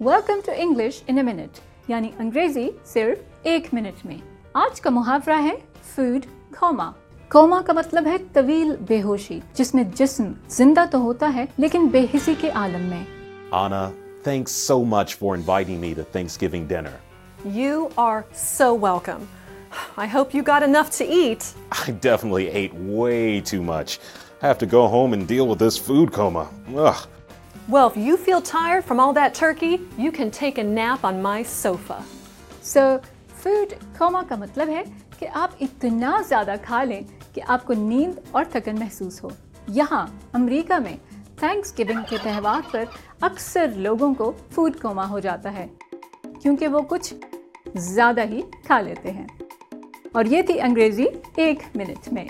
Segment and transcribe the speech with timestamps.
[0.00, 4.16] Welcome to English in a minute یعنی انگریزی صرف ایک منٹ میں.
[4.54, 5.54] آج کا محاورہ ہے
[5.94, 6.90] فوڈ کھوما
[7.30, 11.86] کوما کا مطلب ہے طویل بے ہوشی جس میں جسم زندہ تو ہوتا ہے لیکن
[11.86, 13.02] بے حسی کے عالم میں.
[13.50, 13.88] Anna
[14.24, 16.02] thank so much for inviting me the
[16.40, 19.24] Thanksgiving dinner you are so welcome
[19.96, 24.54] I hope you got enough to eat I definitely ate way too much I have
[24.60, 26.44] to go home and deal with this food coma
[27.68, 31.20] Well, if you feel tired from all that turkey, you can take a nap on
[31.22, 32.00] my sofa.
[32.62, 32.80] So
[33.42, 34.82] food coma کا مطلب ہے
[35.18, 37.00] کہ آپ اتنا زیادہ کھا لیں
[37.34, 39.28] کہ آپ کو نیند اور تھکن محسوس ہو
[39.68, 40.96] یہاں امریکہ میں
[41.36, 42.84] تھینکس گونگ کے تہوار پر
[43.20, 45.66] اکثر لوگوں کو فوڈ کوما ہو جاتا ہے
[46.42, 47.14] کیونکہ وہ کچھ
[47.76, 49.26] زیادہ ہی کھا لیتے ہیں
[50.12, 52.26] اور یہ تھی انگریزی ایک منٹ میں